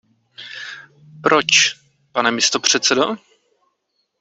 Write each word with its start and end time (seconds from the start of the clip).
Proč, 1.23 1.79
pane 2.11 2.31
místopředsedo? 2.31 3.15